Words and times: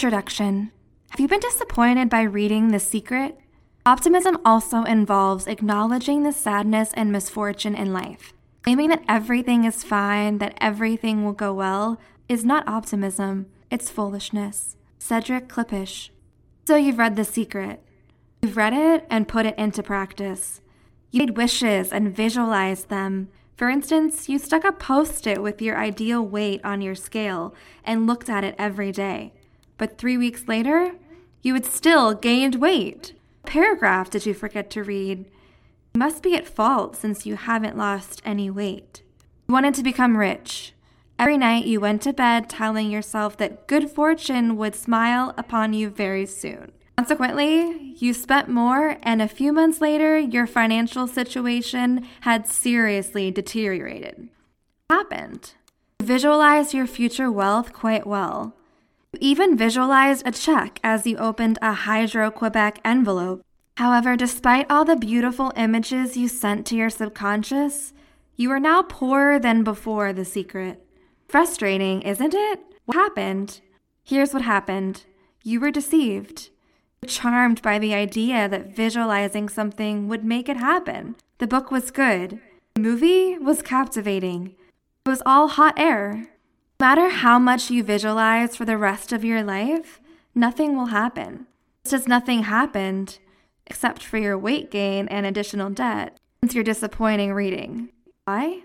Introduction 0.00 0.72
Have 1.10 1.20
you 1.20 1.28
been 1.28 1.40
disappointed 1.40 2.08
by 2.08 2.22
reading 2.22 2.68
The 2.68 2.80
Secret? 2.80 3.38
Optimism 3.84 4.38
also 4.46 4.82
involves 4.84 5.46
acknowledging 5.46 6.22
the 6.22 6.32
sadness 6.32 6.94
and 6.94 7.12
misfortune 7.12 7.74
in 7.74 7.92
life. 7.92 8.32
Claiming 8.62 8.88
that 8.88 9.04
everything 9.06 9.64
is 9.64 9.84
fine, 9.84 10.38
that 10.38 10.56
everything 10.58 11.22
will 11.22 11.34
go 11.34 11.52
well, 11.52 12.00
is 12.30 12.46
not 12.46 12.66
optimism, 12.66 13.44
it's 13.70 13.90
foolishness. 13.90 14.74
Cedric 14.98 15.48
Klapisch. 15.48 16.08
So 16.66 16.76
you've 16.76 16.96
read 16.96 17.16
The 17.16 17.24
Secret. 17.26 17.82
You've 18.40 18.56
read 18.56 18.72
it 18.72 19.06
and 19.10 19.28
put 19.28 19.44
it 19.44 19.58
into 19.58 19.82
practice. 19.82 20.62
You 21.10 21.18
made 21.18 21.36
wishes 21.36 21.92
and 21.92 22.16
visualized 22.16 22.88
them. 22.88 23.28
For 23.54 23.68
instance, 23.68 24.30
you 24.30 24.38
stuck 24.38 24.64
a 24.64 24.72
post 24.72 25.26
it 25.26 25.42
with 25.42 25.60
your 25.60 25.76
ideal 25.76 26.26
weight 26.26 26.62
on 26.64 26.80
your 26.80 26.94
scale 26.94 27.54
and 27.84 28.06
looked 28.06 28.30
at 28.30 28.44
it 28.44 28.54
every 28.56 28.92
day. 28.92 29.34
But 29.80 29.96
three 29.96 30.18
weeks 30.18 30.46
later, 30.46 30.92
you 31.40 31.54
had 31.54 31.64
still 31.64 32.12
gained 32.12 32.56
weight. 32.56 33.14
Paragraph 33.46 34.10
did 34.10 34.26
you 34.26 34.34
forget 34.34 34.68
to 34.72 34.84
read? 34.84 35.24
You 35.94 35.98
must 35.98 36.22
be 36.22 36.36
at 36.36 36.46
fault 36.46 36.96
since 36.96 37.24
you 37.24 37.36
haven't 37.36 37.78
lost 37.78 38.20
any 38.22 38.50
weight. 38.50 39.02
You 39.48 39.54
wanted 39.54 39.72
to 39.76 39.82
become 39.82 40.18
rich. 40.18 40.74
Every 41.18 41.38
night 41.38 41.64
you 41.64 41.80
went 41.80 42.02
to 42.02 42.12
bed 42.12 42.50
telling 42.50 42.90
yourself 42.90 43.38
that 43.38 43.66
good 43.68 43.90
fortune 43.90 44.58
would 44.58 44.74
smile 44.74 45.32
upon 45.38 45.72
you 45.72 45.88
very 45.88 46.26
soon. 46.26 46.72
Consequently, 46.98 47.94
you 47.96 48.12
spent 48.12 48.50
more, 48.50 48.98
and 49.02 49.22
a 49.22 49.28
few 49.28 49.50
months 49.50 49.80
later, 49.80 50.18
your 50.18 50.46
financial 50.46 51.06
situation 51.06 52.06
had 52.20 52.46
seriously 52.46 53.30
deteriorated. 53.30 54.28
What 54.88 55.08
happened? 55.10 55.54
You 56.00 56.06
visualized 56.06 56.74
your 56.74 56.86
future 56.86 57.32
wealth 57.32 57.72
quite 57.72 58.06
well. 58.06 58.54
You 59.12 59.18
even 59.20 59.56
visualized 59.56 60.24
a 60.24 60.30
check 60.30 60.78
as 60.84 61.04
you 61.04 61.16
opened 61.16 61.58
a 61.60 61.72
Hydro 61.72 62.30
Quebec 62.30 62.80
envelope. 62.84 63.44
However, 63.76 64.14
despite 64.14 64.70
all 64.70 64.84
the 64.84 64.94
beautiful 64.94 65.52
images 65.56 66.16
you 66.16 66.28
sent 66.28 66.64
to 66.66 66.76
your 66.76 66.90
subconscious, 66.90 67.92
you 68.36 68.52
are 68.52 68.60
now 68.60 68.82
poorer 68.82 69.40
than 69.40 69.64
before 69.64 70.12
the 70.12 70.24
secret. 70.24 70.84
Frustrating, 71.28 72.02
isn't 72.02 72.34
it? 72.34 72.60
What 72.84 72.96
happened? 72.96 73.60
Here's 74.04 74.32
what 74.32 74.42
happened 74.42 75.04
you 75.42 75.58
were 75.58 75.70
deceived. 75.70 76.50
Charmed 77.06 77.62
by 77.62 77.78
the 77.78 77.94
idea 77.94 78.48
that 78.48 78.76
visualizing 78.76 79.48
something 79.48 80.06
would 80.06 80.24
make 80.24 80.48
it 80.48 80.58
happen. 80.58 81.16
The 81.38 81.46
book 81.46 81.70
was 81.70 81.90
good. 81.90 82.38
The 82.74 82.82
movie 82.82 83.38
was 83.38 83.62
captivating. 83.62 84.54
It 85.04 85.08
was 85.08 85.22
all 85.24 85.48
hot 85.48 85.78
air. 85.78 86.28
No 86.80 86.86
matter 86.86 87.10
how 87.10 87.38
much 87.38 87.70
you 87.70 87.82
visualize 87.82 88.56
for 88.56 88.64
the 88.64 88.78
rest 88.78 89.12
of 89.12 89.22
your 89.22 89.42
life, 89.42 90.00
nothing 90.34 90.74
will 90.74 90.86
happen. 90.86 91.46
Just 91.84 91.92
as 91.92 92.08
nothing 92.08 92.44
happened, 92.44 93.18
except 93.66 94.02
for 94.02 94.16
your 94.16 94.38
weight 94.38 94.70
gain 94.70 95.06
and 95.08 95.26
additional 95.26 95.68
debt, 95.68 96.16
since 96.42 96.54
your 96.54 96.64
disappointing 96.64 97.34
reading. 97.34 97.90
Why? 98.24 98.62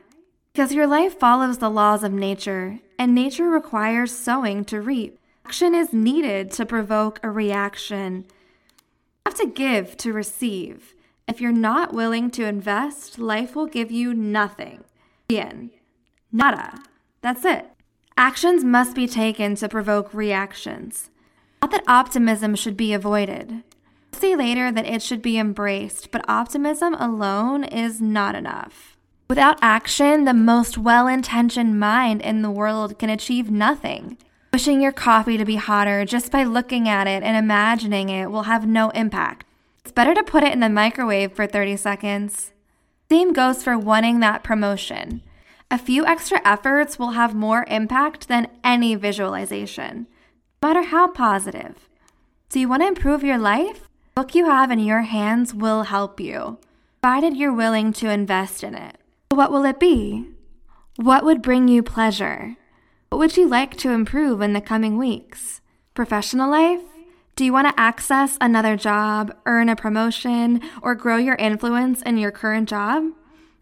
Because 0.53 0.71
your 0.71 0.87
life 0.87 1.19
follows 1.19 1.57
the 1.57 1.69
laws 1.69 2.05
of 2.05 2.13
nature, 2.13 2.79
and 2.97 3.13
nature 3.13 3.49
requires 3.49 4.17
sowing 4.17 4.63
to 4.63 4.79
reap. 4.79 5.19
Action 5.45 5.75
is 5.75 5.91
needed 5.91 6.51
to 6.51 6.65
provoke 6.65 7.19
a 7.21 7.29
reaction. 7.29 8.23
You 9.25 9.25
have 9.25 9.35
to 9.39 9.47
give 9.47 9.97
to 9.97 10.13
receive. 10.13 10.95
If 11.27 11.41
you're 11.41 11.51
not 11.51 11.93
willing 11.93 12.31
to 12.31 12.45
invest, 12.45 13.19
life 13.19 13.57
will 13.57 13.67
give 13.67 13.91
you 13.91 14.13
nothing. 14.13 14.85
End. 15.29 15.71
Nada. 16.31 16.79
That's 17.21 17.43
it. 17.43 17.74
Actions 18.17 18.63
must 18.63 18.95
be 18.95 19.07
taken 19.07 19.55
to 19.55 19.67
provoke 19.67 20.13
reactions. 20.13 21.09
Not 21.61 21.71
that 21.71 21.83
optimism 21.85 22.55
should 22.55 22.77
be 22.77 22.93
avoided. 22.93 23.63
I'll 24.13 24.37
later 24.37 24.71
that 24.71 24.85
it 24.85 25.01
should 25.01 25.21
be 25.21 25.37
embraced, 25.37 26.11
but 26.11 26.23
optimism 26.29 26.93
alone 26.93 27.65
is 27.65 27.99
not 27.99 28.33
enough. 28.33 28.95
Without 29.29 29.59
action, 29.61 30.23
the 30.23 30.33
most 30.33 30.77
well 30.77 31.07
intentioned 31.07 31.77
mind 31.77 32.21
in 32.21 32.41
the 32.41 32.49
world 32.49 32.97
can 32.97 33.09
achieve 33.09 33.51
nothing. 33.51 34.17
Wishing 34.53 34.79
your 34.79 34.93
coffee 34.93 35.37
to 35.37 35.43
be 35.43 35.57
hotter 35.57 36.05
just 36.05 36.31
by 36.31 36.43
looking 36.43 36.87
at 36.87 37.07
it 37.07 37.21
and 37.21 37.35
imagining 37.35 38.07
it 38.07 38.31
will 38.31 38.43
have 38.43 38.65
no 38.65 38.91
impact. 38.91 39.45
It's 39.81 39.91
better 39.91 40.13
to 40.13 40.23
put 40.23 40.43
it 40.43 40.53
in 40.53 40.61
the 40.61 40.69
microwave 40.69 41.33
for 41.33 41.45
30 41.45 41.75
seconds. 41.75 42.53
Same 43.11 43.33
goes 43.33 43.61
for 43.61 43.77
wanting 43.77 44.21
that 44.21 44.41
promotion. 44.41 45.21
A 45.71 45.79
few 45.79 46.05
extra 46.05 46.39
efforts 46.45 46.99
will 46.99 47.11
have 47.11 47.33
more 47.33 47.65
impact 47.67 48.27
than 48.27 48.47
any 48.63 48.93
visualization, 48.93 50.07
no 50.61 50.69
matter 50.69 50.83
how 50.83 51.07
positive. 51.07 51.89
Do 52.49 52.59
you 52.59 52.69
want 52.69 52.83
to 52.83 52.87
improve 52.87 53.23
your 53.23 53.39
life? 53.39 53.89
The 54.15 54.21
book 54.21 54.35
you 54.35 54.45
have 54.45 54.69
in 54.69 54.79
your 54.79 55.01
hands 55.01 55.53
will 55.53 55.83
help 55.83 56.19
you, 56.19 56.59
provided 57.01 57.35
you're 57.35 57.51
willing 57.51 57.93
to 57.93 58.09
invest 58.09 58.63
in 58.63 58.75
it. 58.75 58.97
What 59.29 59.51
will 59.51 59.65
it 59.65 59.79
be? 59.79 60.27
What 60.97 61.25
would 61.25 61.41
bring 61.41 61.67
you 61.67 61.81
pleasure? 61.81 62.55
What 63.09 63.17
would 63.17 63.35
you 63.35 63.47
like 63.47 63.75
to 63.77 63.89
improve 63.89 64.41
in 64.41 64.53
the 64.53 64.61
coming 64.61 64.97
weeks? 64.97 65.61
Professional 65.95 66.49
life? 66.49 66.83
Do 67.35 67.43
you 67.43 67.51
want 67.51 67.67
to 67.67 67.79
access 67.79 68.37
another 68.39 68.77
job, 68.77 69.35
earn 69.45 69.67
a 69.67 69.75
promotion, 69.75 70.61
or 70.81 70.95
grow 70.95 71.17
your 71.17 71.35
influence 71.35 72.01
in 72.03 72.17
your 72.17 72.31
current 72.31 72.69
job? 72.69 73.03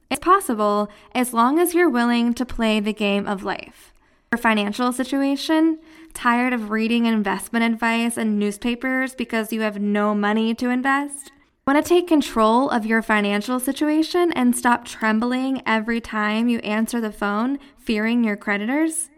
It's 0.09 0.19
possible 0.19 0.89
as 1.13 1.33
long 1.33 1.59
as 1.59 1.73
you're 1.73 1.89
willing 1.89 2.33
to 2.35 2.45
play 2.45 2.79
the 2.79 2.93
game 2.93 3.27
of 3.27 3.43
life. 3.43 3.93
Your 4.31 4.37
financial 4.37 4.91
situation? 4.91 5.79
Tired 6.13 6.53
of 6.53 6.69
reading 6.69 7.05
investment 7.05 7.65
advice 7.65 8.17
and 8.17 8.39
newspapers 8.39 9.15
because 9.15 9.53
you 9.53 9.61
have 9.61 9.79
no 9.79 10.15
money 10.15 10.55
to 10.55 10.69
invest? 10.69 11.31
Want 11.65 11.83
to 11.83 11.87
take 11.87 12.07
control 12.07 12.69
of 12.69 12.85
your 12.85 13.01
financial 13.01 13.59
situation 13.59 14.33
and 14.33 14.55
stop 14.55 14.85
trembling 14.85 15.61
every 15.65 16.01
time 16.01 16.49
you 16.49 16.59
answer 16.59 16.99
the 16.99 17.11
phone, 17.11 17.57
fearing 17.77 18.23
your 18.23 18.35
creditors? 18.35 19.09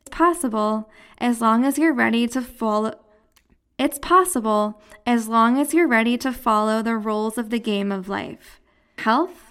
It's 0.00 0.10
possible 0.10 0.90
as 1.18 1.40
long 1.40 1.64
as 1.64 1.78
you're 1.78 1.92
ready 1.92 2.26
to 2.28 2.40
follow. 2.40 2.98
It's 3.78 3.98
possible 3.98 4.80
as 5.06 5.28
long 5.28 5.60
as 5.60 5.72
you're 5.74 5.86
ready 5.86 6.16
to 6.18 6.32
follow 6.32 6.82
the 6.82 6.96
rules 6.96 7.38
of 7.38 7.50
the 7.50 7.60
game 7.60 7.92
of 7.92 8.08
life. 8.08 8.60
Health? 8.98 9.43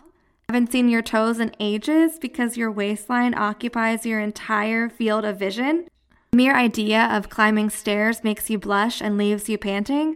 Haven't 0.53 0.71
seen 0.71 0.87
your 0.87 1.01
toes 1.01 1.39
in 1.39 1.51
ages 1.59 2.19
because 2.19 2.57
your 2.57 2.69
waistline 2.69 3.33
occupies 3.33 4.05
your 4.05 4.19
entire 4.19 4.87
field 4.87 5.25
of 5.25 5.39
vision? 5.39 5.87
Mere 6.31 6.55
idea 6.55 7.05
of 7.05 7.27
climbing 7.27 7.71
stairs 7.71 8.23
makes 8.23 8.51
you 8.51 8.59
blush 8.59 9.01
and 9.01 9.17
leaves 9.17 9.49
you 9.49 9.57
panting? 9.57 10.09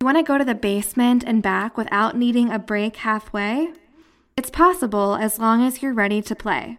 You 0.00 0.06
want 0.06 0.16
to 0.16 0.22
go 0.22 0.38
to 0.38 0.44
the 0.46 0.54
basement 0.54 1.22
and 1.22 1.42
back 1.42 1.76
without 1.76 2.16
needing 2.16 2.50
a 2.50 2.58
break 2.58 2.96
halfway? 2.96 3.74
It's 4.38 4.48
possible 4.48 5.16
as 5.16 5.38
long 5.38 5.62
as 5.62 5.82
you're 5.82 5.92
ready 5.92 6.22
to 6.22 6.34
play. 6.34 6.78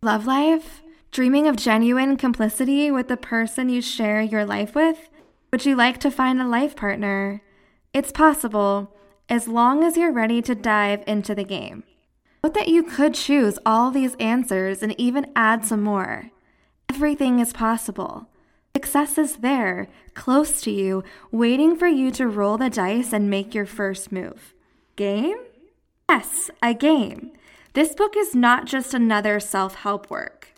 Love 0.00 0.24
life? 0.24 0.80
Dreaming 1.10 1.48
of 1.48 1.56
genuine 1.56 2.16
complicity 2.16 2.92
with 2.92 3.08
the 3.08 3.16
person 3.16 3.68
you 3.68 3.82
share 3.82 4.22
your 4.22 4.44
life 4.44 4.76
with? 4.76 5.08
Would 5.50 5.66
you 5.66 5.74
like 5.74 5.98
to 5.98 6.08
find 6.08 6.40
a 6.40 6.46
life 6.46 6.76
partner? 6.76 7.42
It's 7.92 8.12
possible 8.12 8.94
as 9.28 9.48
long 9.48 9.82
as 9.82 9.96
you're 9.96 10.12
ready 10.12 10.40
to 10.42 10.54
dive 10.54 11.02
into 11.08 11.34
the 11.34 11.42
game. 11.42 11.82
Note 12.44 12.54
that 12.54 12.66
you 12.66 12.82
could 12.82 13.14
choose 13.14 13.56
all 13.64 13.92
these 13.92 14.16
answers 14.16 14.82
and 14.82 14.98
even 14.98 15.30
add 15.36 15.64
some 15.64 15.80
more. 15.80 16.32
Everything 16.90 17.38
is 17.38 17.52
possible. 17.52 18.26
Success 18.74 19.16
is 19.16 19.36
there, 19.36 19.86
close 20.14 20.60
to 20.62 20.72
you, 20.72 21.04
waiting 21.30 21.76
for 21.76 21.86
you 21.86 22.10
to 22.10 22.26
roll 22.26 22.58
the 22.58 22.68
dice 22.68 23.12
and 23.12 23.30
make 23.30 23.54
your 23.54 23.64
first 23.64 24.10
move. 24.10 24.54
Game? 24.96 25.36
Yes, 26.08 26.50
a 26.60 26.74
game. 26.74 27.30
This 27.74 27.94
book 27.94 28.16
is 28.16 28.34
not 28.34 28.66
just 28.66 28.92
another 28.92 29.38
self 29.38 29.76
help 29.76 30.10
work. 30.10 30.48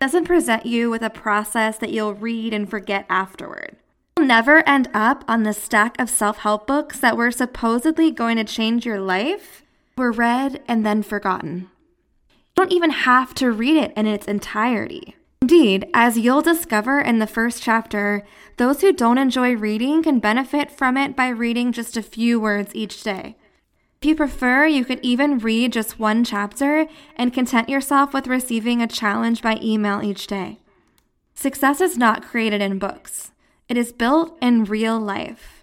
It 0.00 0.04
doesn't 0.04 0.26
present 0.26 0.64
you 0.64 0.90
with 0.90 1.02
a 1.02 1.10
process 1.10 1.76
that 1.78 1.90
you'll 1.90 2.14
read 2.14 2.54
and 2.54 2.70
forget 2.70 3.04
afterward. 3.08 3.76
You'll 4.16 4.28
never 4.28 4.66
end 4.68 4.88
up 4.94 5.24
on 5.26 5.42
the 5.42 5.52
stack 5.52 6.00
of 6.00 6.08
self 6.08 6.38
help 6.38 6.68
books 6.68 7.00
that 7.00 7.16
were 7.16 7.32
supposedly 7.32 8.12
going 8.12 8.36
to 8.36 8.44
change 8.44 8.86
your 8.86 9.00
life 9.00 9.64
were 9.96 10.12
read 10.12 10.62
and 10.66 10.84
then 10.84 11.02
forgotten. 11.02 11.70
You 12.30 12.36
don't 12.56 12.72
even 12.72 12.90
have 12.90 13.34
to 13.34 13.50
read 13.50 13.76
it 13.76 13.92
in 13.96 14.06
its 14.06 14.26
entirety. 14.26 15.16
Indeed, 15.42 15.88
as 15.92 16.18
you'll 16.18 16.42
discover 16.42 17.00
in 17.00 17.18
the 17.18 17.26
first 17.26 17.62
chapter, 17.62 18.24
those 18.58 18.80
who 18.80 18.92
don't 18.92 19.18
enjoy 19.18 19.56
reading 19.56 20.02
can 20.02 20.20
benefit 20.20 20.70
from 20.70 20.96
it 20.96 21.16
by 21.16 21.28
reading 21.28 21.72
just 21.72 21.96
a 21.96 22.02
few 22.02 22.38
words 22.38 22.74
each 22.74 23.02
day. 23.02 23.36
If 24.00 24.06
you 24.06 24.14
prefer, 24.14 24.66
you 24.66 24.84
could 24.84 25.00
even 25.02 25.38
read 25.38 25.72
just 25.72 25.98
one 25.98 26.24
chapter 26.24 26.86
and 27.16 27.32
content 27.32 27.68
yourself 27.68 28.14
with 28.14 28.26
receiving 28.26 28.80
a 28.80 28.86
challenge 28.86 29.42
by 29.42 29.58
email 29.62 30.02
each 30.02 30.26
day. 30.26 30.58
Success 31.34 31.80
is 31.80 31.98
not 31.98 32.22
created 32.22 32.60
in 32.60 32.78
books, 32.78 33.32
it 33.68 33.76
is 33.76 33.92
built 33.92 34.36
in 34.40 34.64
real 34.64 34.98
life. 34.98 35.61